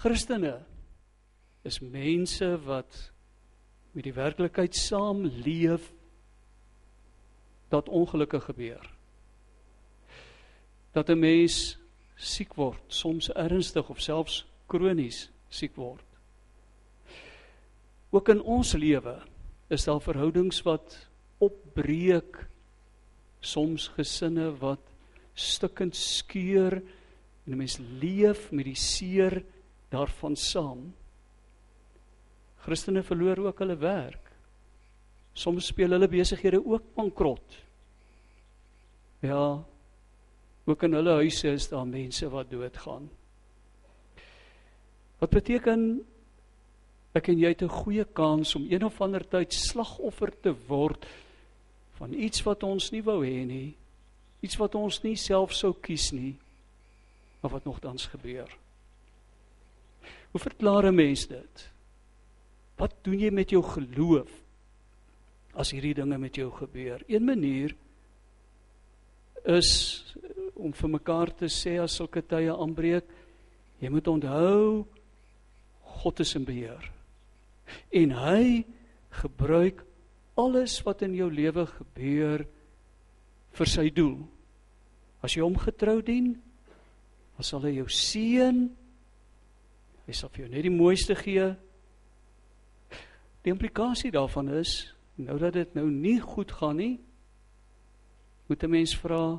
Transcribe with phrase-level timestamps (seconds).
[0.00, 0.54] Christene
[1.68, 3.10] is mense wat
[3.92, 5.90] met die werklikheid saam leef
[7.68, 8.86] dat ongelukke gebeur.
[10.96, 11.76] Dat 'n mens
[12.16, 16.04] siek word, soms ernstig of selfs kronies siek word.
[18.10, 19.20] Ook in ons lewe
[19.68, 21.08] is daar verhoudings wat
[21.38, 22.46] opbreek,
[23.40, 24.80] soms gesinne wat
[25.34, 26.82] stukkend skeur
[27.44, 29.44] en 'n mens leef met die seer
[29.90, 30.90] daarvan saam.
[32.64, 34.30] Christene verloor ook hulle werk.
[35.32, 37.56] Soms speel hulle besighede ook bankrot.
[39.24, 39.62] Ja.
[40.64, 43.08] Ook in hulle huise is daar mense wat doodgaan.
[45.18, 46.00] Wat beteken
[47.12, 51.06] ek en jy het 'n goeie kans om een of ander tyd slagoffer te word
[51.98, 53.74] van iets wat ons nie wou hê nie.
[54.40, 56.36] Iets wat ons nie self sou kies nie.
[57.40, 58.48] Maar wat nogtans gebeur.
[60.30, 61.70] Hoe verklaar 'n mens dit?
[62.76, 64.30] Wat doen jy met jou geloof
[65.54, 67.02] as hierdie dinge met jou gebeur?
[67.06, 67.74] Een manier
[69.44, 70.04] is
[70.54, 73.04] om vir mekaar te sê as sulke tye aanbreek,
[73.80, 74.86] jy moet onthou
[76.00, 76.90] God is in beheer.
[77.92, 78.64] En hy
[79.22, 79.84] gebruik
[80.40, 82.46] alles wat in jou lewe gebeur
[83.58, 84.20] vir sy doel.
[85.20, 86.32] As jy hom getrou dien,
[87.36, 88.68] dan sal hy jou seën.
[90.10, 91.44] Hy sal vir jou net die mooiste gee.
[93.46, 94.72] Die implikasie daarvan is
[95.22, 96.96] nou dat dit nou nie goed gaan nie,
[98.48, 99.38] moet 'n mens vra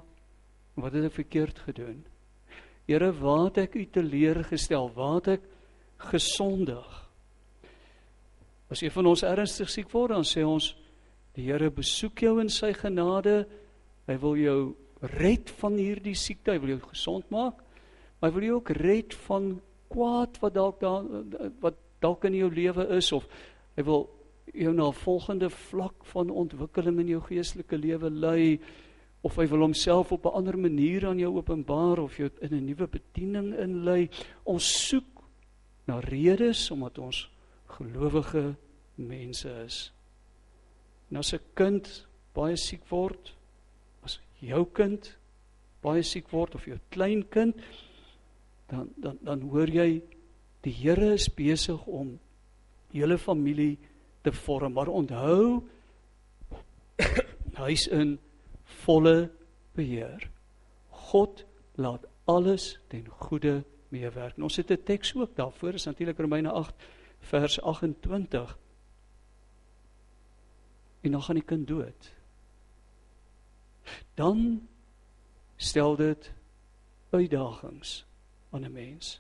[0.80, 2.06] wat het ek verkeerd gedoen?
[2.88, 4.94] Here, waar het ek u teleurgestel?
[4.96, 5.42] Waar het ek
[5.98, 7.10] gesondig?
[8.70, 10.76] As een van ons ernstig siek word, dan sê ons
[11.36, 13.46] die Here besoek jou in sy genade.
[14.08, 17.62] Hy wil jou red van hierdie siekte, hy wil jou gesond maak.
[18.20, 19.62] Maar hy wil jou ook red van
[19.92, 21.06] kwaad wat dalk daar
[21.64, 23.28] wat dalk in jou lewe is of
[23.76, 24.08] hy wil
[24.54, 28.60] jou na 'n volgende vlak van ontwikkeling in jou geestelike lewe lei
[29.22, 32.66] of hy wil homself op 'n ander manier aan jou openbaar of jou in 'n
[32.66, 34.10] nuwe bediening inlei.
[34.44, 35.24] Ons soek
[35.86, 37.30] na redes omdat ons
[37.68, 38.56] gelowige
[38.96, 39.92] mense is.
[41.10, 43.36] En as 'n kind baie siek word,
[44.04, 45.18] as jou kind
[45.82, 47.56] baie siek word of jou kleinkind,
[48.72, 50.02] dan dan dan hoor jy
[50.64, 52.20] die Here is besig om
[52.94, 53.80] julle familie
[54.22, 54.74] te vorm.
[54.74, 55.64] Maar onthou
[57.64, 58.18] hy's in
[58.84, 59.32] volle
[59.76, 60.30] beheer.
[61.12, 61.46] God
[61.76, 63.62] laat alles ten goeie
[63.92, 64.38] meewerk.
[64.38, 66.76] Ons het 'n teks ook daarvoor, is natuurlik Romeine 8
[67.20, 68.58] vers 28.
[71.02, 72.14] En dan gaan die kind dood.
[74.14, 74.68] Dan
[75.58, 76.32] stel dit
[77.10, 78.06] uitdagings
[78.52, 79.20] aan 'n mens.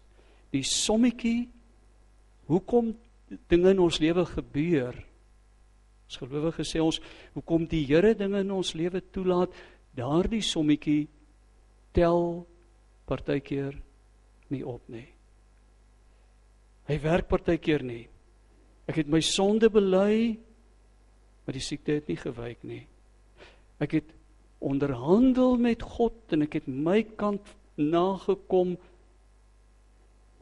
[0.52, 1.50] Die sommetjie
[2.46, 2.98] hoekom
[3.48, 4.96] dinge in ons lewe gebeur.
[6.08, 7.00] As gelowiges sê ons,
[7.34, 9.54] hoekom die Here dinge in ons lewe toelaat,
[9.96, 11.08] daardie sommetjie
[11.96, 12.46] tel
[13.06, 13.76] partykeer
[14.52, 15.08] nie op nie.
[16.88, 18.08] Hy werk partykeer nie.
[18.90, 20.38] Ek het my sonde bely,
[21.46, 22.84] maar die siekte het nie gewyk nie.
[23.80, 24.12] Ek het
[24.62, 28.76] onderhandel met God en ek het my kant nagekom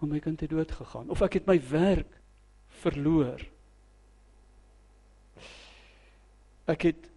[0.03, 2.19] om my kind te dood gegaan of ek het my werk
[2.81, 3.41] verloor.
[6.69, 7.09] Ek het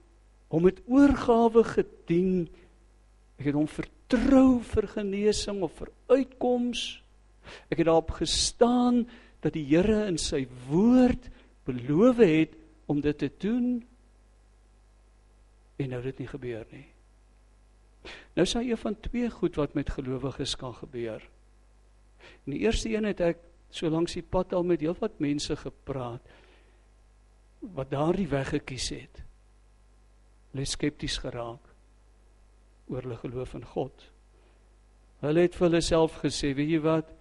[0.53, 2.47] hom met oorgawe gedien.
[3.41, 7.03] Ek het hom vertrou vir genesing of vir uitkoms.
[7.73, 9.05] Ek het daarop gestaan
[9.43, 11.29] dat die Here in sy woord
[11.67, 12.57] beloof het
[12.91, 13.83] om dit te doen.
[15.81, 16.87] En nou dit nie gebeur nie.
[18.37, 21.23] Nou sê een van twee goed wat met gelowiges kan gebeur.
[22.47, 26.25] En die eerste een het ek so langs die pad al met heelwat mense gepraat
[27.63, 29.23] wat daardie weg gekies het.
[30.53, 31.71] Hulle skepties geraak
[32.91, 34.09] oor hulle geloof in God.
[35.23, 37.13] Hulle het vir hulle self gesê, weet jy wat?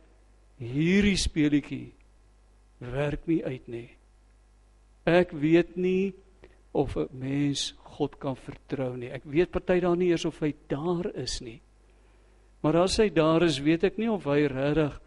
[0.61, 1.93] Hierdie speletjie
[2.81, 3.89] werk nie uit nie.
[5.05, 6.13] Ek weet nie
[6.73, 9.11] of 'n mens God kan vertrou nie.
[9.11, 11.61] Ek weet party daar nie eers of hy daar is nie.
[12.61, 14.99] Maar as hy daar is, weet ek nie of hy regtig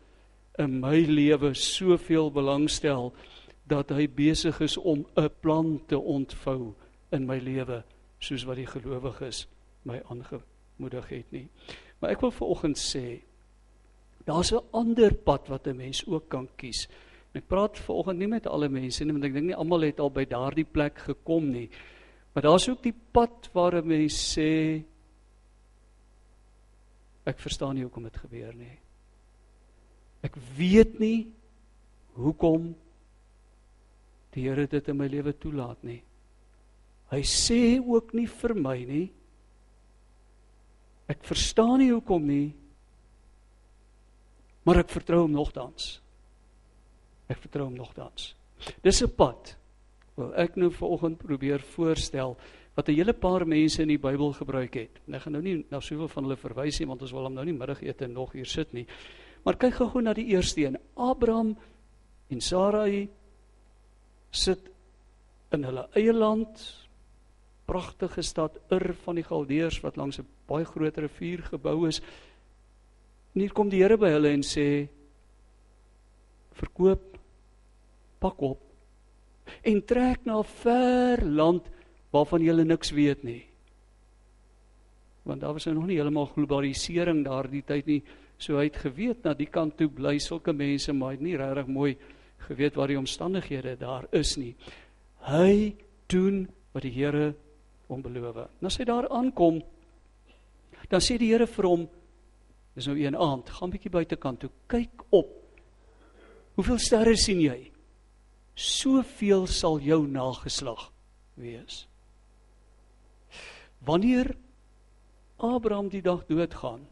[0.59, 3.12] in my lewe soveel belangstel
[3.71, 6.75] dat hy besig is om 'n plan te ontvou
[7.12, 7.83] in my lewe
[8.19, 9.47] soos wat die gelowiges
[9.85, 11.49] my aangemoedig het nie.
[12.01, 13.23] Maar ek wil vanoggend sê
[14.27, 16.89] daar's 'n ander pad wat 'n mens ook kan kies.
[17.33, 20.01] En ek praat vanoggend nie met alle mense nie want ek dink nie almal het
[20.01, 21.71] al by daardie plek gekom nie.
[22.35, 24.83] Maar daar's ook die pad waar 'n mens sê
[27.25, 28.75] ek verstaan nie hoekom dit gebeur nie.
[30.25, 31.26] Ek weet nie
[32.17, 32.73] hoekom
[34.35, 36.00] die Here dit in my lewe toelaat nie.
[37.12, 39.06] Hy sê ook nie vir my nie.
[41.11, 42.49] Ek verstaan nie hoekom nie.
[44.65, 45.99] Maar ek vertrou hom nogtans.
[47.31, 48.32] Ek vertrou hom nogtans.
[48.82, 49.56] Dis 'n pad.
[50.17, 52.37] Wel ek nou vanoggend probeer voorstel
[52.75, 55.00] wat 'n hele paar mense in die Bybel gebruik het.
[55.09, 57.44] Ek gaan nou nie na soveel van hulle verwys nie want ons wil hom nou
[57.44, 58.87] nie middagete nog hier sit nie.
[59.44, 60.79] Maar kyk gou-gou na die eerste een.
[60.97, 61.56] Abraham
[62.29, 63.09] en Sarai
[64.31, 64.71] sit
[65.53, 66.88] in hulle eie land,
[67.67, 72.00] pragtige stad Ur van die Galdeërs wat langs 'n baie groot rivier gebou is.
[73.35, 74.88] En hier kom die Here by hulle en sê
[76.53, 77.19] verkoop
[78.19, 78.61] pak op
[79.62, 81.74] en trek na 'n ver land
[82.14, 83.43] waarvan jy niks weet nie.
[85.25, 88.02] Want daar was nou nog nie heeltemal globalisering daardie tyd nie.
[88.38, 91.37] So hy het geweet na die kant toe bly sulke mense, maar hy het nie
[91.40, 91.94] regtig mooi
[92.44, 94.52] geweet wat die omstandighede daar is nie.
[95.25, 95.75] Hy
[96.12, 96.44] doen
[96.75, 97.32] wat die Here
[97.88, 98.43] hom beloof.
[98.60, 99.62] Nou as hy daar aankom,
[100.90, 101.87] dan sê die Here vir hom,
[102.76, 105.32] dis nou een aand, gaan bietjie buitekant toe, kyk op.
[106.58, 107.58] Hoeveel sterre sien jy?
[108.55, 110.90] Soveel sal jou nageslag
[111.40, 111.84] wees.
[113.84, 114.34] Wanneer
[115.36, 116.86] Abraham die dag doodgaan,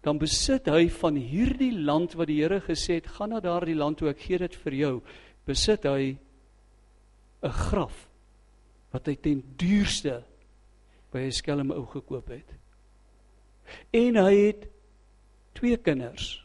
[0.00, 3.98] dan besit hy van hierdie land wat die Here gesê het, gaan na daardie land
[3.98, 4.94] toe ek gee dit vir jou,
[5.46, 6.18] besit hy
[7.42, 8.08] 'n graf
[8.92, 10.22] wat hy ten duurste
[11.12, 12.54] by 'n skelm ou gekoop het.
[13.92, 14.68] En hy het
[15.54, 16.44] twee kinders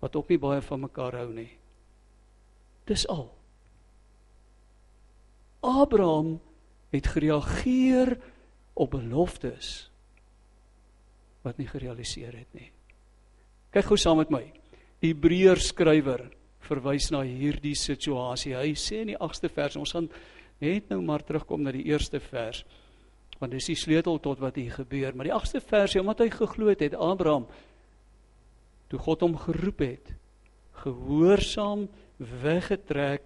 [0.00, 1.50] wat ook nie baie van mekaar hou nie.
[2.86, 3.34] Dis al.
[5.60, 6.40] Abraham
[6.94, 8.16] het gereageer
[8.78, 9.88] op beloftes
[11.44, 12.70] wat nie gerealiseer het nie.
[13.74, 14.42] Kyk gou saam met my.
[15.04, 16.24] Hebreërs skrywer
[16.68, 18.56] verwys na hierdie situasie.
[18.56, 20.08] Hy sê in die 8ste vers, ons gaan
[20.62, 22.64] net nou maar terugkom na die eerste vers
[23.38, 25.14] want dis die sleutel tot wat hier gebeur.
[25.14, 27.46] Maar die 8ste vers, omdat hy geglo het Abraham
[28.90, 30.10] toe God hom geroep het,
[30.80, 31.86] gehoorsaam
[32.18, 33.22] weggetrek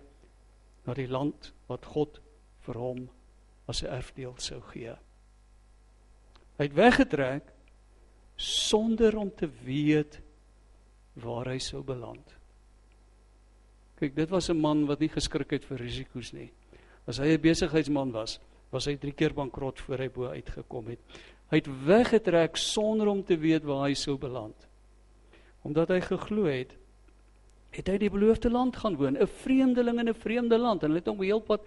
[0.85, 2.19] na die land wat God
[2.67, 3.05] vir hom
[3.73, 4.95] as 'n erfdeel sou gee.
[6.59, 7.53] Hy het weggetrek
[8.37, 10.21] sonder om te weet
[11.13, 12.37] waar hy sou beland.
[13.99, 16.53] Kyk, dit was 'n man wat nie geskrik het vir risiko's nie.
[17.07, 18.41] As hy 'n besigheidsman was,
[18.71, 21.01] was hy 3 keer bankrot voor hy bo uitgekom het.
[21.51, 24.57] Hy het weggetrek sonder om te weet waar hy sou beland.
[25.63, 26.77] Omdat hy geglo het,
[27.71, 30.97] het hy die beloofde land gaan woon, 'n vreemdeling in 'n vreemde land en hy
[30.97, 31.61] het hom heel pad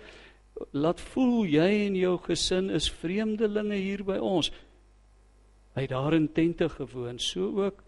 [0.72, 4.52] laat voel jy en jou gesin is vreemdelinge hier by ons.
[5.75, 7.84] Hy het daar in tente gewoon, so ook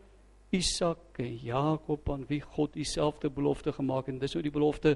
[0.51, 4.19] Isak en Jakob aan wie God dieselfde belofte gemaak het.
[4.19, 4.95] Dis hoe die belofte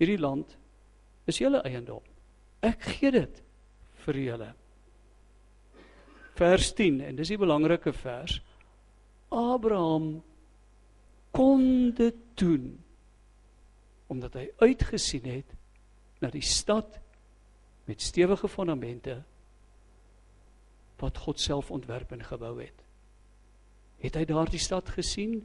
[0.00, 0.56] hierdie land
[1.28, 2.02] is julle eiendom.
[2.64, 3.40] Ek gee dit
[4.04, 4.50] vir julle.
[6.36, 8.40] Vers 10 en dis die belangrike vers.
[9.32, 10.22] Abraham
[11.34, 12.72] kon dit doen
[14.12, 15.54] omdat hy uitgesien het
[16.24, 16.98] na die stad
[17.84, 19.20] met stewige fondamente
[21.02, 22.84] wat God self ontwerp en gebou het.
[24.00, 25.42] Het hy daardie stad gesien?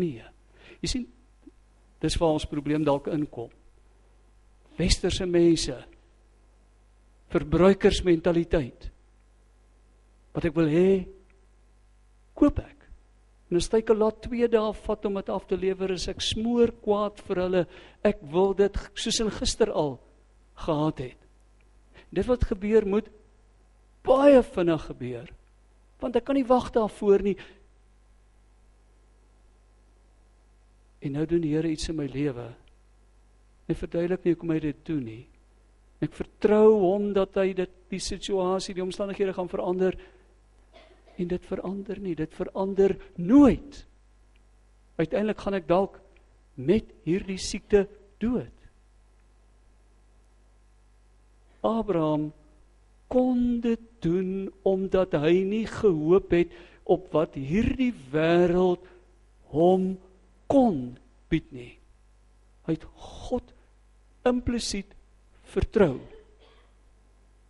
[0.00, 0.24] Nee.
[0.82, 1.06] Jy sien,
[2.02, 3.50] dis waar ons probleem dalk inkom.
[4.78, 5.76] Westerse mense
[7.32, 8.88] verbruikersmentaliteit.
[10.32, 10.86] Wat ek wil hê
[12.36, 12.81] koop ek.
[13.52, 16.70] En as hy laat 2 dae vat om dit af te lewer, is ek smoor
[16.80, 17.60] kwaad vir hulle.
[18.00, 19.98] Ek wil dit soos in gister al
[20.64, 21.26] gehad het.
[22.08, 23.10] Dit wat gebeur moet
[24.08, 25.28] baie vinnig gebeur.
[26.00, 27.36] Want ek kan nie wag daarvoor nie.
[31.04, 32.48] En nou doen die Here iets in my lewe.
[33.68, 35.22] Hy verduidelik nie hoekom hy dit doen nie.
[36.00, 40.00] Ek vertrou hom dat hy dit die situasie, die omstandighede gaan verander.
[41.22, 43.84] En dit verander nie, dit verander nooit.
[44.98, 46.00] Uiteindelik gaan ek dalk
[46.58, 47.86] met hierdie siekte
[48.22, 48.58] dood.
[51.62, 52.32] Abraham
[53.12, 56.54] kon dit doen omdat hy nie gehoop het
[56.90, 58.82] op wat hierdie wêreld
[59.52, 59.92] hom
[60.50, 60.96] kon
[61.30, 61.74] bied nie.
[62.66, 63.52] Hy het God
[64.26, 64.90] implisiet
[65.52, 66.00] vertrou.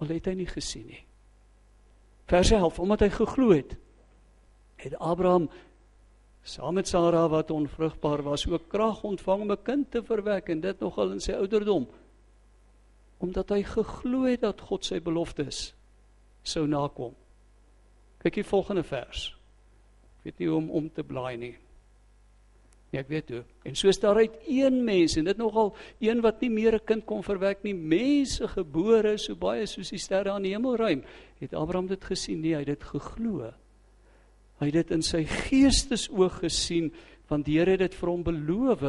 [0.03, 1.03] Al het hy nie gesien nie.
[2.33, 3.75] Vers 11, omdat hy geglo het,
[4.81, 5.51] het Abraham
[6.43, 10.61] saam met Sara wat onvrugbaar was, ook krag ontvang om 'n kind te verwek en
[10.61, 11.87] dit nogal in sy ouderdom
[13.23, 15.75] omdat hy geglo het dat God sy beloftes
[16.43, 17.15] sou nakom.
[18.19, 19.29] Kyk hier volgende vers.
[20.19, 21.55] Ek weet nie hoe om om te blaai nie.
[22.93, 23.41] Ja, ek weet hoe.
[23.65, 25.71] En soos daar uit een mens en dit nogal
[26.03, 29.99] een wat nie meer 'n kind kon verwek nie, mense gebore so baie soos die
[29.99, 31.03] sterre aan die hemelruim,
[31.41, 33.53] het Abraham dit gesien nie, hy het dit geglo.
[34.61, 36.93] Hy het dit in sy geestesoog gesien
[37.29, 38.83] want die Here het dit vir hom beloof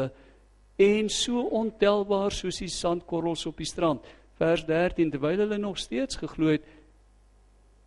[0.77, 4.01] en so ontelbaar soos die sandkorrels op die strand.
[4.35, 6.63] Vers 13 terwyl hulle nog steeds geglo het,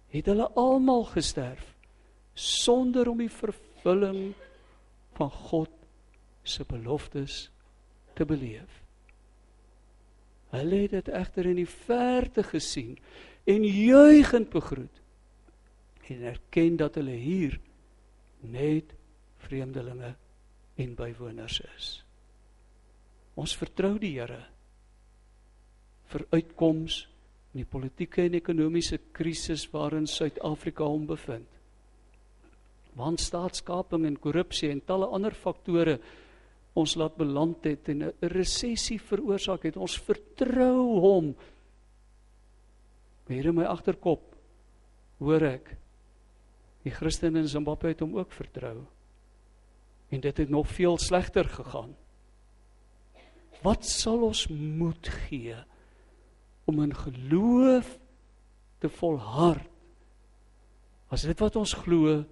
[0.08, 1.74] het hulle almal gesterf
[2.34, 4.34] sonder om die vervulling
[5.16, 5.75] van God
[6.48, 7.46] se beloftes
[8.14, 8.82] te beleef.
[10.54, 12.96] Hulle het dit egter in die verte gesien
[13.44, 15.02] en juigend begroet
[16.06, 17.58] en erken dat hulle hier
[18.46, 18.94] net
[19.46, 20.14] vreemdelinge
[20.76, 21.88] en bywoners is.
[23.36, 24.44] Ons vertrou die Here
[26.06, 27.02] vir uitkoms
[27.52, 31.48] in die politieke en ekonomiese krisis waarin Suid-Afrika hom bevind.
[32.96, 35.98] Want staatskaping en korrupsie en talle ander faktore
[36.76, 39.76] ons laat beland het en 'n resessie veroorsaak het.
[39.76, 41.34] Ons vertrou hom.
[43.28, 44.36] Hier in my agterkop
[45.18, 45.76] hoor ek
[46.84, 48.84] die Christene in Zimbabwe het hom ook vertrou.
[50.10, 51.96] En dit het nog veel slegter gegaan.
[53.62, 55.56] Wat sal ons moed gee
[56.64, 57.98] om in geloof
[58.78, 59.70] te volhard
[61.08, 62.24] as dit wat ons glo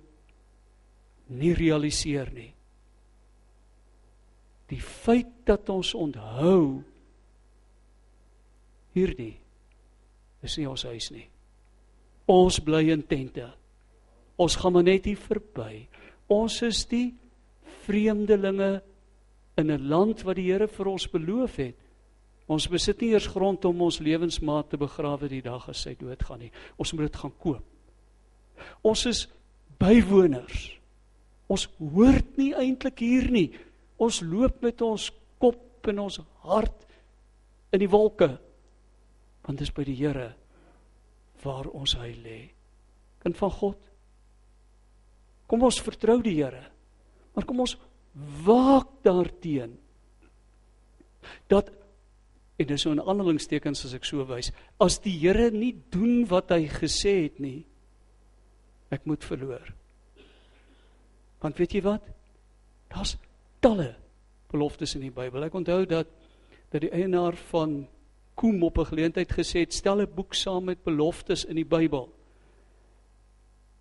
[1.27, 2.55] nie realiseer nie?
[4.75, 6.83] Die feit dat ons onthou
[8.95, 9.35] hierdie
[10.45, 11.27] is nie ons huis nie.
[12.31, 13.47] Ons bly in tente.
[14.41, 15.87] Ons gaan maar net hier verby.
[16.33, 17.15] Ons is die
[17.85, 18.83] vreemdelinge
[19.61, 21.77] in 'n land wat die Here vir ons beloof het.
[22.47, 26.39] Ons besit nie eers grond om ons lewensmaat te begrawe die dag as sy doodgaan
[26.39, 26.53] nie.
[26.77, 27.65] Ons moet dit gaan koop.
[28.83, 29.29] Ons is
[29.79, 30.79] bywoners.
[31.49, 33.51] Ons hoort nie eintlik hier nie.
[34.03, 36.87] Ons loop met ons kop en ons hart
[37.75, 38.31] in die wolke.
[39.45, 40.33] Want dit is by die Here
[41.45, 42.39] waar ons hy lê.
[43.21, 43.81] Kind van God.
[45.47, 46.63] Kom ons vertrou die Here.
[47.35, 47.77] Maar kom ons
[48.45, 49.75] waak daarteen
[51.51, 51.71] dat
[52.59, 56.51] en dis so 'n aanhalingstekens as ek so wys, as die Here nie doen wat
[56.51, 57.67] hy gesê het nie,
[58.91, 59.75] ek moet verloor.
[61.41, 62.03] Want weet jy wat?
[62.89, 63.17] Daar's
[63.65, 63.95] talle
[64.53, 65.47] beloftes in die Bybel.
[65.49, 66.11] Ek onthou dat
[66.75, 67.85] dat die eienaar van
[68.35, 72.13] Koem op 'n geleentheid gesê het, stel 'n boek saam met beloftes in die Bybel.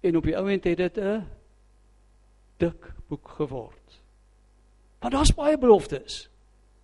[0.01, 1.25] En op die ou end het dit 'n
[2.57, 4.01] dik boek geword.
[5.01, 6.29] Maar daar's baie beloftes.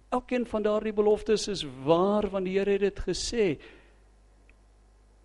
[0.09, 3.61] Elkeen van daardie beloftes is waar want die Here het dit gesê.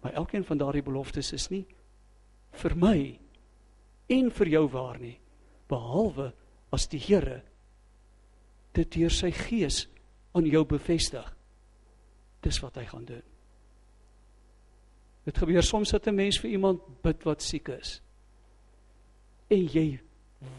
[0.00, 1.66] Maar elkeen van daardie beloftes is nie
[2.50, 3.21] vir my
[4.07, 5.19] en vir jou waar nie,
[5.69, 6.33] behalwe
[6.71, 7.43] as die Here
[8.75, 9.85] dit deur sy gees
[10.35, 11.26] aan jou bevestig.
[12.45, 13.23] Dis wat hy gaan doen.
[15.25, 18.02] Dit gebeur soms dat 'n mens vir iemand bid wat siek is.
[19.49, 20.00] En jy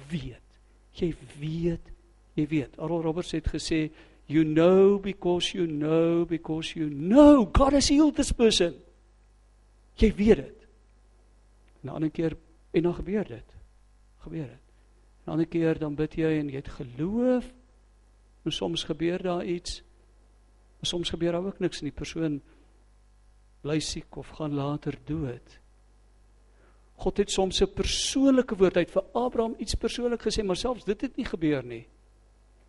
[0.10, 0.60] weet,
[0.91, 1.91] jy weet,
[2.34, 2.77] jy weet.
[2.79, 3.91] Arnold Roberts het gesê,
[4.27, 8.74] you know because you know because you know God has healed this person.
[9.95, 10.67] Jy weet dit.
[11.84, 12.38] 'n ander keer
[12.72, 13.55] en dan gebeur dit.
[14.17, 14.65] Gebeur dit.
[15.25, 17.53] 'n ander keer dan bid jy en jy het geloof
[18.45, 19.81] En soms gebeur daar iets.
[20.77, 22.41] Maar soms gebeur daar ook niks en die persoon
[23.65, 25.59] bly siek of gaan later dood.
[27.01, 31.01] God het soms 'n persoonlike woord uit vir Abraham iets persoonlik gesê, maar selfs dit
[31.01, 31.87] het nie gebeur nie.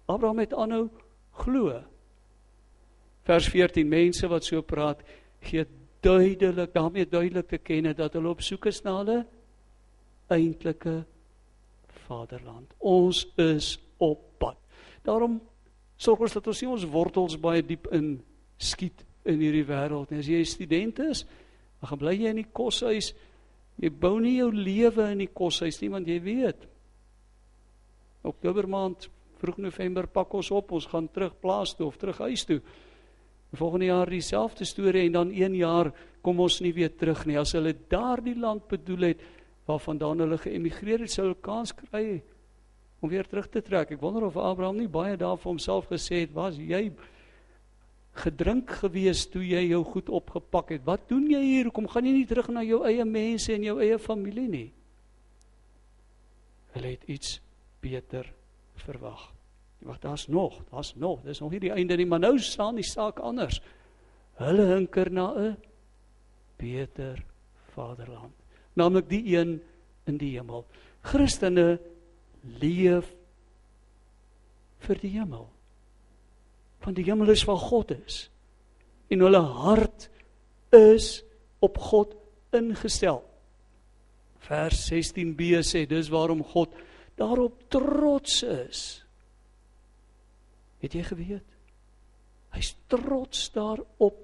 [0.06, 0.88] Abraham het aanhou
[1.30, 1.82] glo.
[3.22, 5.02] Vers 14 mense wat so praat,
[5.40, 5.66] gee
[6.00, 9.26] duidelik daarmee duidelik te kenne dat hulle op soek is na hulle
[10.28, 11.04] eintlike
[12.06, 12.74] vaderland.
[12.78, 14.56] Ons is op pad.
[15.02, 15.40] Daarom
[15.96, 18.16] sorg ons dat ons nie ons wortels baie diep in
[18.58, 20.20] skiet in hierdie wêreld nie.
[20.20, 21.24] As jy 'n student is,
[21.80, 23.14] dan gaan bly jy in die koshuis.
[23.78, 26.66] Jy bou nie jou lewe in die koshuis nie want jy weet.
[28.24, 32.44] Oktober maand, vroeg November pak ons op, ons gaan terug plaas toe of terug huis
[32.44, 32.60] toe.
[33.52, 37.38] Volgende jaar dieselfde storie en dan 1 jaar kom ons nie weer terug nie.
[37.38, 39.20] As hulle daardie land bedoel het
[39.66, 42.22] waarvandaan hulle geëmigreer het, sou hulle kans kry
[43.06, 43.92] om weer terug te trek.
[43.94, 46.90] Ek wonder of Abraham nie baie daar vir homself gesê het, "Was jy
[48.16, 50.84] gedrink gewees toe jy jou goed opgepak het?
[50.84, 51.64] Wat doen jy hier?
[51.64, 54.72] Hoekom gaan jy nie terug na jou eie mense en jou eie familie nie?"
[56.72, 57.40] Hulle het iets
[57.80, 58.32] beter
[58.74, 59.32] verwag.
[59.78, 61.22] Wag, daar's nog, daar's nog.
[61.22, 63.60] Dis nog nie die einde nie, maar nou staan die saak anders.
[64.34, 65.56] Hulle hinker na 'n
[66.58, 67.24] beter
[67.74, 68.34] vaderland,
[68.74, 69.62] naamlik die een
[70.06, 70.66] in die hemel.
[71.02, 71.78] Christene
[72.60, 73.08] leef
[74.86, 75.46] vir die hemel.
[76.84, 78.26] Want die hemel is waar God is.
[79.10, 80.08] En hulle hart
[80.74, 81.22] is
[81.64, 82.14] op God
[82.54, 83.22] ingestel.
[84.46, 86.74] Vers 16b sê dis waarom God
[87.18, 88.82] daarop trots is.
[90.84, 91.46] Het jy geweet?
[92.54, 94.22] Hy's trots daarop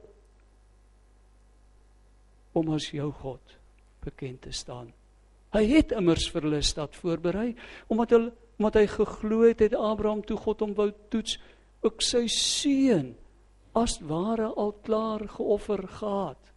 [2.53, 3.57] om as jou God
[4.05, 4.93] bekend te staan.
[5.53, 7.53] Hy het immers vir hulle stad voorberei
[7.93, 8.33] omdat hulle
[8.63, 11.39] omdat hy geglo het het Abraham toe God hom wou toets
[11.83, 13.09] ook sy seun
[13.75, 16.53] as ware al klaar geoffer gehad.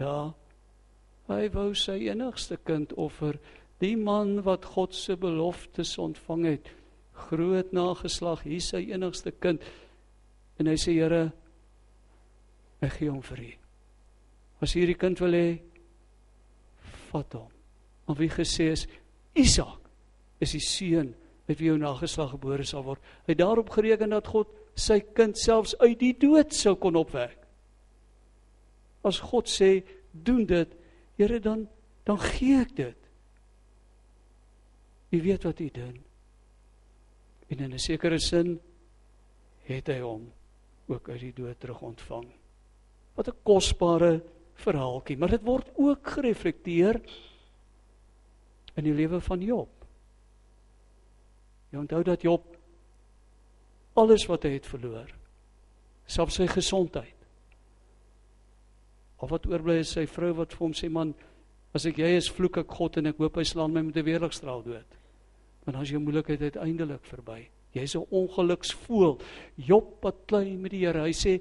[0.00, 0.32] Ja.
[1.26, 3.36] Hy wou sy enigste kind offer,
[3.82, 6.70] die man wat God se beloftes ontvang het,
[7.26, 9.64] groot nageslag, hier sy enigste kind.
[10.56, 11.26] En hy sê Here,
[12.80, 13.50] ek gee hom vir U.
[14.64, 15.50] As hierdie kind wil hê,
[17.10, 17.55] vat hom.
[18.06, 18.86] Maar wie gesê is
[19.34, 19.82] Isak
[20.40, 21.14] is die seun
[21.46, 23.02] met wie jou nageslag gebore sal word.
[23.26, 27.38] Hy het daarop gereken dat God sy kind selfs uit die dood sou kon opwek.
[29.06, 30.72] As God sê, doen dit,
[31.16, 31.66] Here dan
[32.06, 32.98] dan gee ek dit.
[35.10, 35.96] U weet wat u doen.
[37.48, 38.60] En in 'n sekere sin
[39.66, 40.32] het hy hom
[40.86, 42.26] ook uit die dood terug ontvang.
[43.14, 44.22] Wat 'n kosbare
[44.54, 47.00] verhaaltjie, maar dit word ook gereflekteer
[48.76, 49.86] in die lewe van Job.
[51.72, 52.44] Jy onthou dat Job
[53.96, 55.08] alles wat hy het verloor,
[56.06, 57.14] selfs sy gesondheid.
[59.16, 61.14] Of wat oorbly is sy vrou wat vir hom sê man,
[61.76, 64.04] as ek jy is vloek ek God en ek hoop hy slaan my met 'n
[64.04, 64.90] weerligstraal dood.
[65.64, 67.48] Want is jou moeilikheid uiteindelik verby.
[67.72, 69.20] Jy's 'n ongeluksvoël.
[69.56, 71.02] Job wat klei met die Here.
[71.02, 71.40] Hy sê: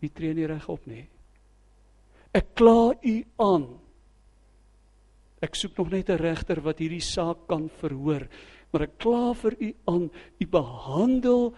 [0.00, 1.08] "U tree nie reg op nie.
[2.32, 3.83] Ek kla u aan.
[5.44, 8.28] Ek soek nog net 'n regter wat hierdie saak kan verhoor,
[8.72, 10.10] maar ek kla vir u aan.
[10.40, 11.54] U behandel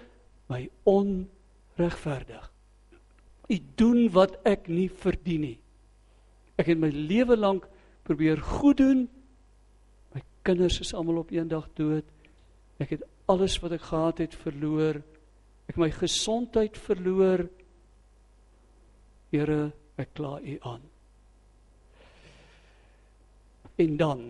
[0.49, 2.53] my onregverdig.
[3.49, 5.59] U doen wat ek nie verdien nie.
[6.59, 7.69] Ek het my lewe lank
[8.03, 9.09] probeer goed doen.
[10.15, 12.05] My kinders is almal op eendag dood.
[12.81, 15.03] Ek het alles wat ek gehad het verloor.
[15.69, 17.47] Ek my gesondheid verloor.
[19.31, 20.96] Here ek kla u aan.
[23.77, 24.23] En dan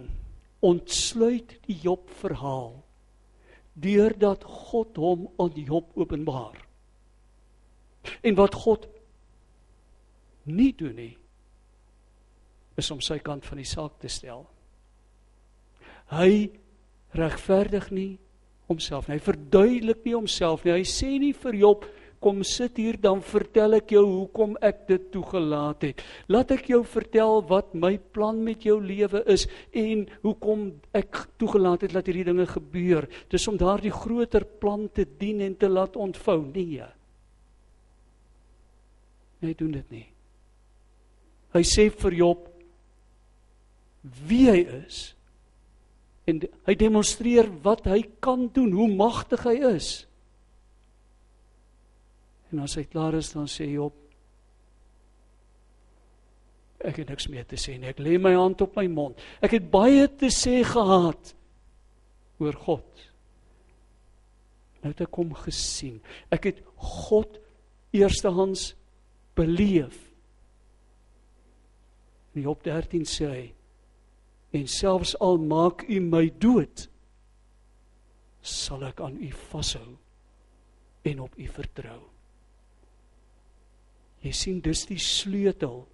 [0.64, 2.82] ontsluit die Job verhaal
[3.76, 6.64] deurdat God hom aan Job openbaar.
[8.22, 8.87] En wat God
[10.46, 11.14] nie doen nie
[12.76, 14.44] is om sy kant van die saak te stel.
[16.12, 16.48] Hy
[17.16, 18.11] regverdig nie
[18.68, 19.16] homself nie.
[19.16, 20.74] Hy verduidelik nie homself nie.
[20.76, 21.87] Hy sê nie vir Job
[22.26, 26.02] kom sit hier dan vertel ek jou hoekom ek dit toegelaat het.
[26.26, 30.64] Laat ek jou vertel wat my plan met jou lewe is en hoekom
[30.96, 33.06] ek toegelaat het dat hierdie dinge gebeur.
[33.30, 36.40] Dis om daardie groter plan te dien en te laat ontvou.
[36.50, 36.88] Nee.
[39.46, 40.06] Hy doen dit nie.
[41.54, 42.50] Hy sê vir Job
[44.26, 44.98] wie hy is
[46.26, 49.90] en hy demonstreer wat hy kan doen, hoe magtig hy is.
[52.52, 53.94] En as hy klaar is dan sê Job
[56.87, 57.90] ek het niks meer te sê nie.
[57.90, 59.18] Ek lê my hand op my mond.
[59.42, 61.32] Ek het baie te sê gehad
[62.38, 63.06] oor God.
[64.82, 65.98] Nou het ek hom gesien.
[66.30, 67.40] Ek het God
[67.96, 68.74] eerstehands
[69.38, 69.96] beleef.
[72.37, 73.46] In Job 13 sê hy
[74.56, 76.87] en selfs al maak u my dood
[78.46, 79.96] sal ek aan u vashou
[81.06, 81.98] en op u vertrou.
[84.24, 85.85] Jy sien dis die sleutel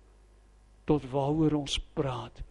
[0.88, 2.42] tot waaroor ons praat.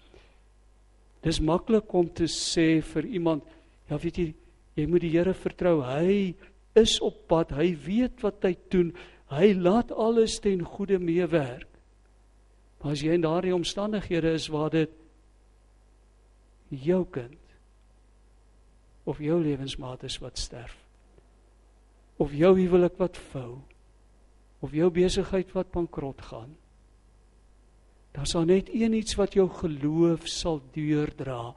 [1.22, 3.46] Dis maklik om te sê vir iemand,
[3.90, 4.30] ja weet jy,
[4.76, 5.82] jy moet die Here vertrou.
[5.86, 6.34] Hy
[6.80, 7.52] is op pad.
[7.56, 8.94] Hy weet wat hy doen.
[9.32, 11.68] Hy laat alles ten goeie meewerk.
[12.82, 14.92] Maar as jy in daardie omstandighede is waar dit
[16.72, 17.38] jou kind
[19.04, 20.78] of jou lewensmaat is wat sterf
[22.22, 23.60] of jou huwelik wat vou
[24.62, 26.56] of jou besigheid wat bankrot gaan.
[28.12, 31.54] Daar's al net een iets wat jou geloof sal deurdra.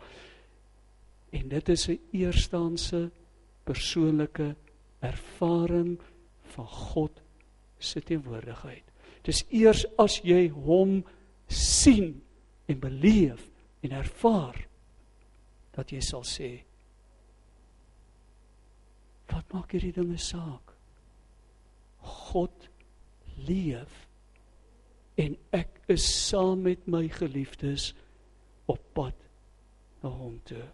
[1.34, 3.10] En dit is 'n eerstaanse
[3.64, 4.54] persoonlike
[5.00, 5.98] ervaring
[6.42, 7.22] van God
[7.78, 8.84] se teenwoordigheid.
[9.22, 11.04] Dis eers as jy hom
[11.46, 12.22] sien
[12.66, 14.66] en beleef en ervaar
[15.74, 16.64] dat jy sal sê
[19.32, 20.74] wat maak hierdie dinge saak?
[21.98, 22.68] God
[23.46, 24.08] leef
[25.20, 27.92] en ek is saam met my geliefdes
[28.70, 29.16] op pad
[30.02, 30.64] na hom toe.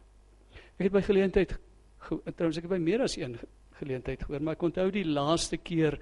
[0.79, 1.57] Ek het by geleentheid
[2.01, 3.37] trouens ek het by meer as een
[3.81, 5.99] geleentheid gehoor, maar ek onthou die laaste keer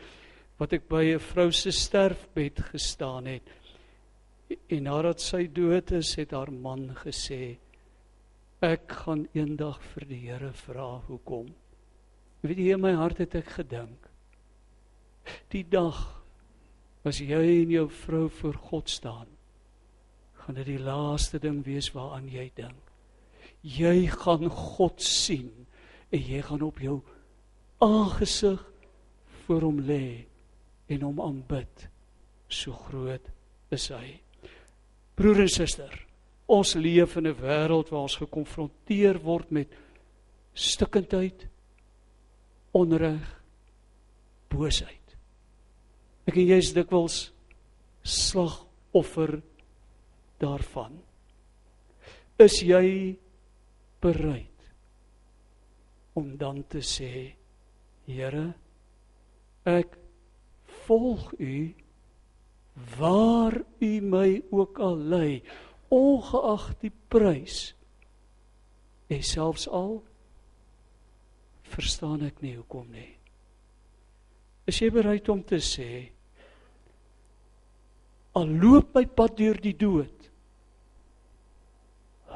[0.59, 3.42] wat ek by 'n vrou se sterfbed gestaan het.
[4.71, 7.59] En nadat sy dood is, het haar man gesê:
[8.62, 11.55] "Ek gaan eendag vir die Here vra hoekom."
[12.42, 14.09] Weet jy, in my hart het ek gedink:
[15.51, 16.17] Die dag
[17.04, 19.28] as jy en jou vrou voor God staan,
[20.42, 22.92] gaan dit die laaste ding wees waaraan jy dink.
[23.62, 25.50] Jy gaan God sien
[26.11, 27.00] en jy gaan op jou
[27.84, 28.62] aangesig
[29.44, 30.26] voor hom lê
[30.88, 31.88] en hom aanbid.
[32.48, 33.28] So groot
[33.74, 34.18] is hy.
[35.18, 35.92] Broer en suster,
[36.48, 39.68] ons leef in 'n wêreld waar ons gekonfronteer word met
[40.54, 41.46] stikkindheid,
[42.72, 43.42] onreg,
[44.48, 44.97] boosheid.
[46.29, 47.19] Ek en jy is dikwels
[48.05, 49.38] slagoffer
[50.43, 50.99] daarvan.
[52.38, 53.17] Is jy
[54.05, 54.69] bereid
[56.19, 57.33] om dan te sê
[58.09, 58.47] Here
[59.69, 59.97] ek
[60.87, 61.57] volg u
[62.99, 65.33] waar u my ook al lei
[65.93, 67.59] ongeag die prys
[69.12, 69.99] en selfs al
[71.69, 73.12] verstaan ek nie hoekom nie
[74.69, 76.09] is jy bereid om te sê
[78.38, 80.31] al loop my pad deur die dood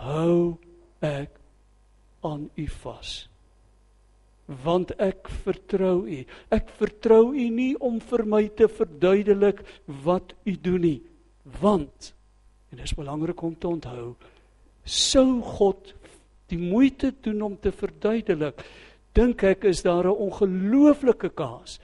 [0.03, 0.57] hou
[1.03, 1.39] ek
[2.27, 3.13] aan u vas
[4.63, 6.19] want ek vertrou u.
[6.53, 9.63] Ek vertrou u nie om vir my te verduidelik
[10.05, 10.99] wat u doen nie,
[11.61, 12.13] want
[12.73, 14.15] en dit is belangrik om te onthou,
[14.85, 15.93] sou God
[16.53, 18.63] die moeite doen om te verduidelik,
[19.13, 21.79] dink ek is daar 'n ongelooflike kans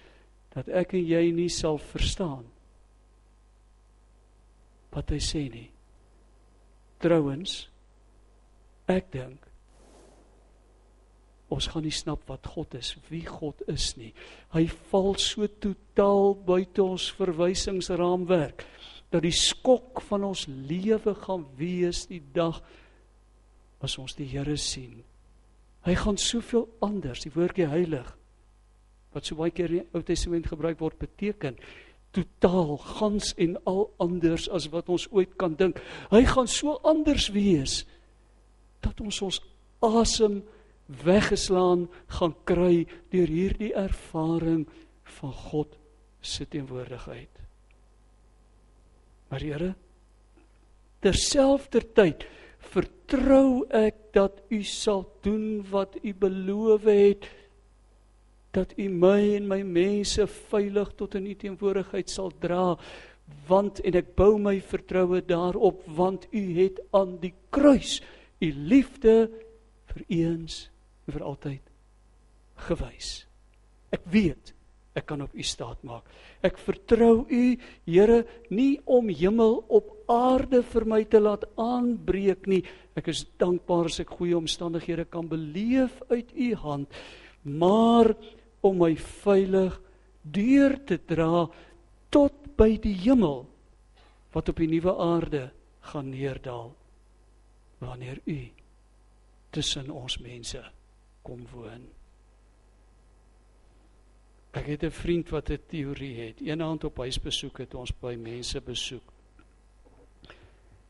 [0.54, 2.44] dat ek en jy nie sal verstaan
[4.94, 5.68] wat hy sê nie.
[7.02, 7.66] Trouwens
[8.88, 9.44] ek dink
[11.52, 14.10] ons gaan nie snap wat God is, wie God is nie.
[14.52, 18.66] Hy val so totaal buite ons verwysingsraamwerk
[19.08, 22.60] dat die skok van ons lewe gaan wees die dag
[23.80, 25.00] as ons die Here sien.
[25.86, 28.12] Hy gaan soveel anders, die woordjie heilig
[29.14, 31.56] wat so baie keer in die Ou Testament gebruik word beteken
[32.16, 35.80] totaal gans en al anders as wat ons ooit kan dink.
[36.10, 37.82] Hy gaan so anders wees
[38.84, 39.40] dat ons ons
[39.84, 40.40] asem
[41.04, 41.86] weggeslaan
[42.18, 44.64] gaan kry deur hierdie ervaring
[45.18, 45.76] van God
[46.24, 47.30] se teenwoordigheid.
[49.28, 49.74] Maar Here,
[51.04, 52.24] terselfdertyd
[52.72, 57.28] vertrou ek dat U sal doen wat U beloof het
[58.56, 62.76] dat U my en my mense veilig tot in U teenwoordigheid sal dra
[63.48, 67.98] want en ek bou my vertroue daarop want U het aan die kruis
[68.40, 69.28] U liefde
[69.92, 70.68] vir eens
[71.06, 71.64] en vir altyd
[72.68, 73.10] gewys.
[73.94, 74.54] Ek weet
[74.98, 76.08] ek kan op u staat maak.
[76.42, 77.42] Ek vertrou u,
[77.86, 82.64] Here, nie om hemel op aarde vir my te laat aanbreek nie.
[82.98, 86.90] Ek is dankbaar as ek goeie omstandighede kan beleef uit u hand,
[87.44, 88.10] maar
[88.68, 89.76] om my veilig
[90.22, 91.46] deur te dra
[92.12, 93.46] tot by die hemel
[94.34, 95.48] wat op die nuwe aarde
[95.90, 96.74] gaan neerdal
[97.78, 98.40] wanneer u
[99.54, 100.60] tussen ons mense
[101.22, 101.86] kom woon.
[104.52, 106.40] Ek het 'n vriend wat 'n teorie het.
[106.40, 109.12] Eendag op huisbesoek het ons by mense besoek.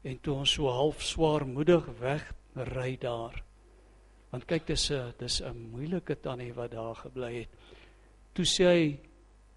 [0.02, 3.47] En toe ons so half swaarmoedig weg ry daar.
[4.30, 7.48] Want kyk dis 'n dis 'n moeilike tannie wat daar gebly het.
[8.32, 8.98] Toe sê hy,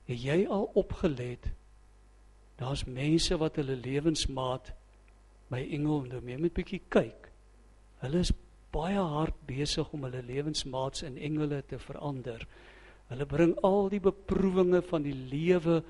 [0.05, 1.49] "Het jy al opgelet?
[2.57, 4.73] Daar's mense wat hulle lewensmaat
[5.49, 7.29] by engel en jy moet bietjie kyk.
[8.03, 8.34] Hulle is
[8.71, 12.45] baie hard besig om hulle lewensmaats en engele te verander.
[13.12, 15.81] Hulle bring al die beproewinge van die lewe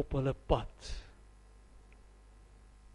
[0.00, 0.90] op hulle pad.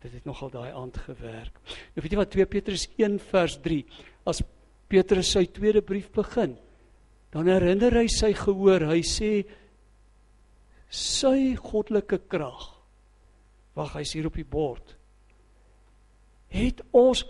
[0.01, 1.59] Dit het nogal daai aand gewerk.
[1.93, 3.83] Nou weet jy wat 2 Petrus 1 vers 3
[4.25, 4.41] as
[4.95, 6.53] Petrus sy tweede brief begin,
[7.35, 8.87] dan herinner hy sy gehoor.
[8.87, 9.31] Hy sê
[10.87, 12.69] sy goddelike krag.
[13.75, 14.93] Wag, hy's hier op die bord.
[16.55, 17.25] Het ons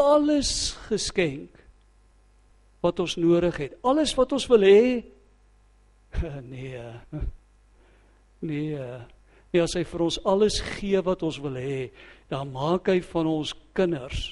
[0.00, 1.60] alles geskenk
[2.82, 3.76] wat ons nodig het.
[3.84, 4.84] Alles wat ons wil hê.
[6.44, 6.80] Nee.
[8.42, 8.80] Nee.
[9.52, 11.92] Nee, as hy vir ons alles gee wat ons wil hê,
[12.32, 14.26] dan maak hy van ons kinders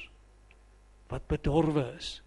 [1.13, 2.19] wat bedorwe is.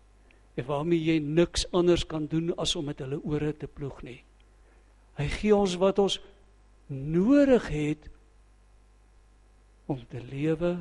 [0.56, 4.20] En waarmee jy niks anders kan doen as om met hulle ore te ploeg nie.
[5.18, 6.20] Hy gee ons wat ons
[6.88, 8.10] nodig het
[9.86, 10.76] om te lewe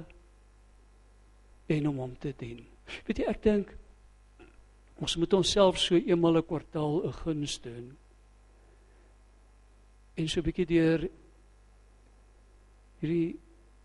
[1.72, 2.60] en om hom te dien.
[3.06, 3.72] Weet jy, ek dink
[5.02, 7.96] Ons moet onsself so eenmal 'n kwartaal 'n guns doen.
[10.14, 11.08] En so 'n bietjie deur
[13.00, 13.38] hierdie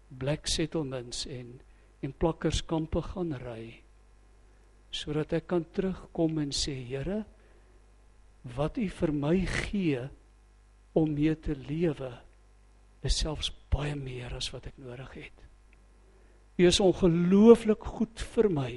[0.08, 1.62] black settlements en
[2.02, 3.82] en plakkerskampe gaan ry
[4.92, 7.24] sodat ek kan terugkom en sê Here
[8.56, 10.06] wat u vir my gee
[10.96, 12.14] om mee te lewe
[13.06, 15.44] is selfs baie meer as wat ek nodig het.
[16.58, 18.72] U is ongelooflik goed vir my.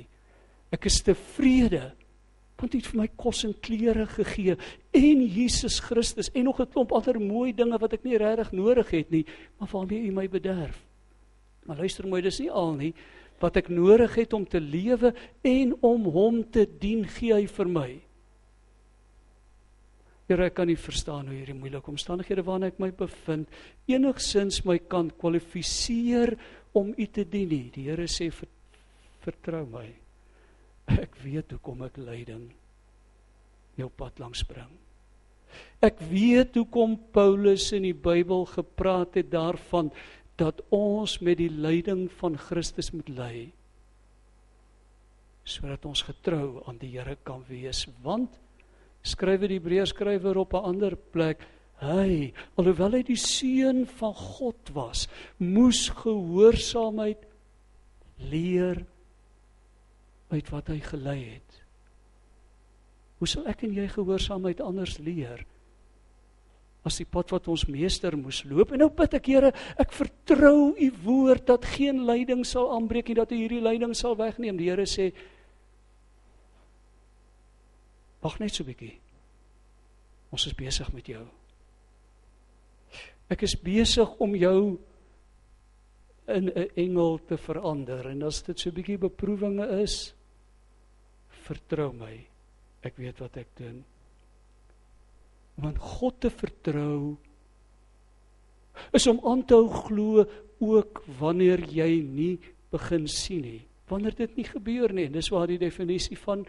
[0.74, 1.92] Ek is tevrede
[2.60, 4.52] want U het vir my kos en klere gegee
[4.92, 8.90] en Jesus Christus en nog 'n klomp ander mooi dinge wat ek nie regtig nodig
[8.90, 9.24] het nie,
[9.58, 10.84] maar waarmee U my bederf.
[11.64, 12.94] Maar luister mooi, dis nie al nie
[13.40, 15.14] wat ek nodig het om te lewe
[15.46, 17.90] en om hom te dien gee hy vir my.
[20.30, 23.50] Here, ek kan nie verstaan hoe hierdie moeilike omstandighede waarna ek my bevind
[23.90, 26.36] enigsins my kan kwalifiseer
[26.78, 27.66] om U te dien nie.
[27.74, 28.28] Die Here sê
[29.24, 29.88] vertrou my.
[30.90, 32.46] Ek weet hoekom ek lyding
[33.80, 34.70] jou pad langs bring.
[35.82, 39.88] Ek weet hoekom Paulus in die Bybel gepraat het daarvan
[40.40, 43.34] dat ons met die lyding van Christus moet ly
[45.50, 47.86] sodat ons getrou aan die Here kan wees.
[48.04, 48.36] Want
[49.02, 51.42] skrywe die Hebreërs skrywer op 'n ander plek
[51.80, 57.24] hy alhoewel hy die seun van God was moes gehoorsaamheid
[58.30, 58.84] leer
[60.30, 61.62] uit wat hy gelei het.
[63.18, 65.44] Hoe sal ek en jy gehoorsaamheid anders leer
[66.84, 70.72] as die pad wat ons meester moes loop en nou bid ek Here ek vertrou
[70.72, 74.70] u woord dat geen lyding sal aanbreek nie dat u hierdie lyding sal wegneem die
[74.70, 75.12] Here sê
[78.20, 79.00] Wag net so 'n bietjie.
[80.30, 81.26] Ons is besig met jou.
[83.30, 84.78] Ek is besig om jou
[86.28, 90.14] in 'n engel te verander en as dit so 'n bietjie beproewinge is,
[91.28, 92.26] vertrou my.
[92.82, 93.84] Ek weet wat ek doen.
[95.60, 97.18] Om aan God te vertrou
[98.96, 100.24] is om aan te hou glo
[100.64, 102.38] ook wanneer jy nie
[102.72, 103.60] begin sien nie.
[103.90, 106.46] Wanneer dit nie gebeur nie, dis waar die definisie van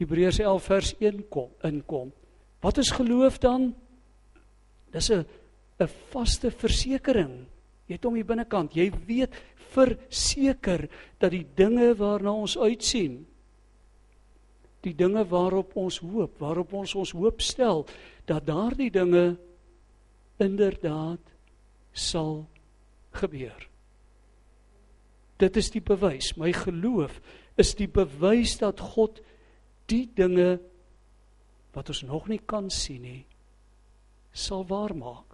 [0.00, 2.14] Hebreërs 11 vers 1 kom inkom.
[2.64, 3.74] Wat is geloof dan?
[4.92, 5.24] Dis 'n
[5.80, 7.46] 'n vaste versekering.
[7.86, 8.74] Jy het hom hier binnekant.
[8.74, 9.34] Jy weet
[9.74, 13.26] verseker dat die dinge waarna ons uitsien,
[14.84, 17.84] die dinge waarop ons hoop, waarop ons ons hoop stel,
[18.24, 19.36] dat daardie dinge
[20.40, 21.34] inderdaad
[21.92, 22.46] sal
[23.20, 23.68] gebeur.
[25.40, 26.34] Dit is die bewys.
[26.36, 27.20] My geloof
[27.60, 29.20] is die bewys dat God
[29.90, 30.58] die dinge
[31.74, 33.24] wat ons nog nie kan sien nie
[34.32, 35.26] sal waar maak.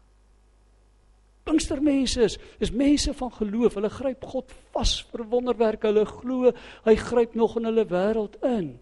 [1.46, 3.74] Pinkstermense is is mense van geloof.
[3.74, 5.87] Hulle gryp God vas vir wonderwerke.
[5.87, 6.52] Hulle glo
[6.85, 8.78] hy gryp nog in hulle wêreld in.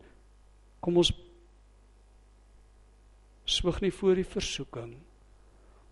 [0.84, 1.10] Kom ons
[3.48, 4.94] swig nie voor die versoeking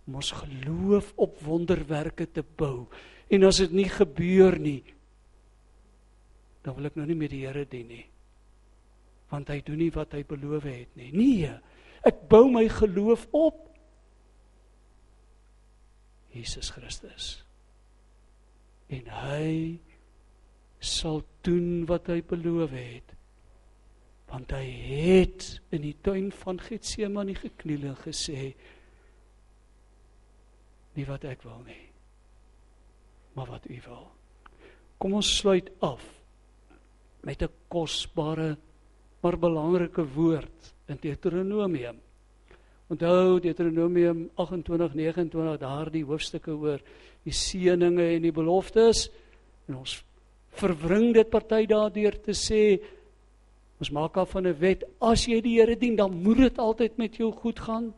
[0.02, 2.88] om ons geloof op wonderwerke te bou.
[3.32, 4.82] En as dit nie gebeur nie,
[6.64, 8.06] dan wil ek nou nie met die Here dien nie
[9.32, 11.08] want hy doen nie wat hy beloof het nie.
[11.16, 11.52] Nee,
[12.04, 13.62] ek bou my geloof op
[16.32, 17.30] Jesus Christus.
[18.92, 19.52] En hy
[20.82, 23.11] sal doen wat hy beloof het.
[24.32, 28.52] Want hy het in die tuin van Getsemane gekniel en gesê
[30.96, 31.84] nie wat ek wil nie,
[33.36, 34.06] maar wat u wil.
[35.00, 36.02] Kom ons sluit af
[37.22, 38.56] met 'n kosbare
[39.22, 41.96] maar belangrike woord in Deuteronomium.
[42.90, 46.82] Onthou Deuteronomium 28:29 daardie hoofstukke oor
[47.22, 49.06] die seëninge en die beloftes
[49.68, 50.04] en ons
[50.58, 52.82] verwring dit party daardeur te sê
[53.82, 56.96] ons maak af van 'n wet as jy die Here dien dan moet dit altyd
[56.96, 57.92] met jou goed gaan.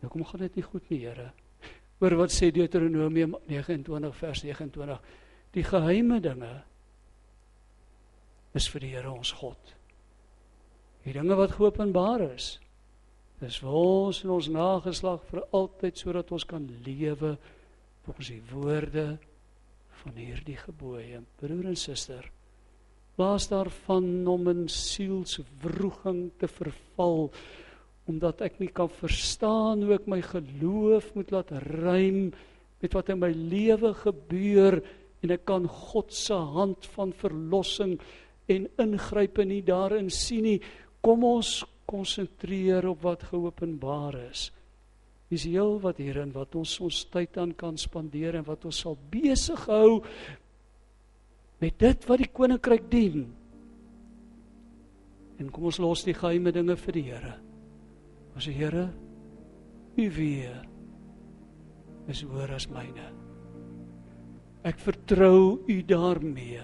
[0.00, 1.32] Nou kom gaan dit nie goed nie Here.
[2.00, 5.00] Oor wat sê Deuteronomium 29 vers 29
[5.52, 6.62] die geheime dinge
[8.54, 9.74] is vir die Here ons God.
[11.04, 12.58] Die dinge wat geopenbaar is,
[13.40, 17.36] is vir ons en ons nageslag vir altyd sodat ons kan lewe
[18.04, 19.18] volgens die woorde
[20.02, 21.22] van hierdie gebooie.
[21.36, 22.30] Broer en suster,
[23.18, 27.32] plaas daarvan om in sielswroging te verval
[28.08, 32.30] omdat ek nie kan verstaan hoe ek my geloof moet laat rym
[32.80, 34.78] met wat in my lewe gebeur
[35.24, 37.98] en ek kan God se hand van verlossing
[38.48, 40.60] en ingrype nie daarin sien nie.
[41.04, 44.48] Kom ons konsentreer op wat geopenbaar is.
[45.28, 48.96] Dis heel wat hierin wat ons ons tyd aan kan spandeer en wat ons sal
[49.12, 49.98] besig hou
[51.62, 53.26] met dit wat die koninkryk dien.
[55.38, 57.34] En kom ons los die geheime dinge vir die Here.
[58.34, 58.88] Ons sê Here,
[59.98, 60.66] U weet
[62.08, 63.08] is hoër as myne.
[64.66, 66.62] Ek vertrou U daarmee.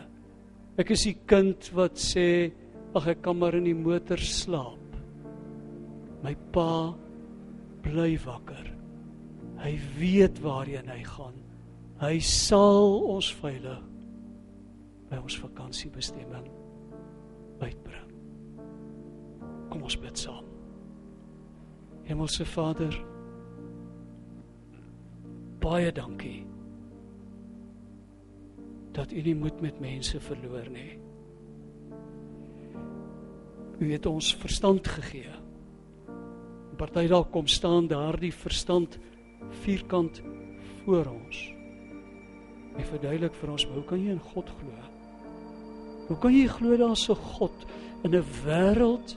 [0.78, 2.52] Ek is die kind wat sê
[2.94, 4.94] ag ek kan maar in die motor slaap.
[6.22, 6.94] My pa
[7.84, 8.70] bly wakker.
[9.60, 11.36] Hy weet waarheen hy gaan.
[12.00, 13.82] Hy sal ons veilig
[15.14, 16.48] by ons vakansiebestemming
[17.62, 18.10] uitbring.
[19.70, 20.48] Kom ons bid saam.
[22.04, 22.96] Hemelse Vader,
[25.62, 26.42] baie dankie
[28.94, 30.92] dat U nie moed met mense verloor nie.
[33.82, 35.32] U het ons verstand gegee.
[36.78, 38.98] Party dalk kom staan daardie verstand
[39.64, 40.20] vierkant
[40.84, 41.42] voor ons.
[42.74, 44.93] En verduidelik vir ons, hoe kan jy in God glo?
[46.08, 47.56] Hoe kan jy glo daar's 'n God
[48.04, 49.16] in 'n wêreld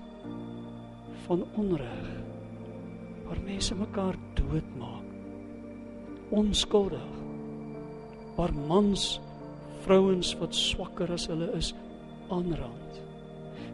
[1.26, 2.08] van onreg
[3.26, 5.08] waar mense mekaar doodmaak?
[6.30, 7.10] Onskuldig.
[8.36, 9.20] Waar mans
[9.84, 11.74] vrouens wat swakker as hulle is
[12.30, 13.02] aanrand.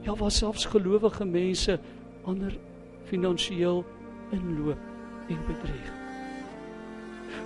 [0.02, 1.80] Ja, waar selfs gelowige mense
[2.26, 2.58] ander
[3.04, 3.84] finansiëel
[4.32, 4.82] inloop
[5.28, 5.92] en bedrieg.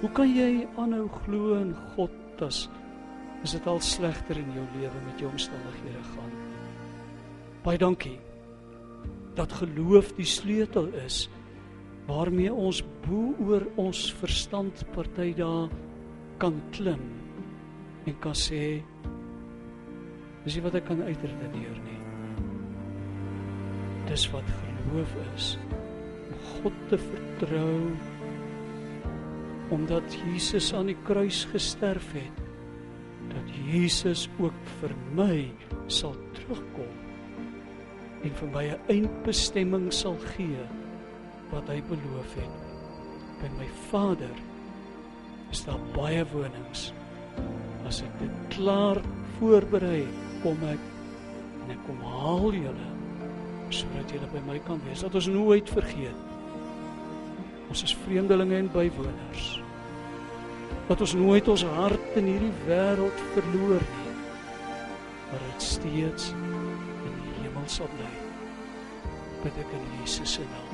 [0.01, 2.67] Hoe kan jy aanhou glo in God as
[3.45, 6.31] is dit al slegter in jou lewe met jou omstandighede gaan?
[7.65, 8.17] Baie dankie
[9.37, 11.27] dat geloof die sleutel is
[12.07, 15.69] waarmee ons bo oor ons verstand party daar
[16.41, 17.03] kan klim
[18.07, 18.79] en kan sê
[20.45, 21.99] dis nie wat ek kan uitredeneer nie.
[24.07, 25.57] Dis wat geloof is
[26.27, 27.77] om God te vertrou
[29.75, 32.46] omdat Jesus aan die kruis gesterf het
[33.31, 35.47] dat Jesus ook vir my
[35.91, 36.93] sal terugkom
[38.23, 40.65] en vir my 'n eindbestemming sal gee
[41.51, 42.55] wat hy beloof het.
[43.41, 44.35] By my Vader
[45.51, 46.93] is daar baie wonings.
[47.85, 49.01] As ek dit klaar
[49.37, 50.07] voorberei
[50.43, 50.81] kom ek
[51.63, 52.89] en ek kom haal julle
[53.69, 55.01] sodat julle by my kan wees.
[55.01, 56.15] Dat ons nooit vergeet.
[57.69, 59.66] Ons is vreemdelinge en bywoners
[60.87, 64.07] dat ons nooit ons hart in hierdie wêreld verloor nie
[65.31, 68.13] maar dit steeds in die hemel sal bly.
[69.43, 70.66] Bid ek in Jesus se naam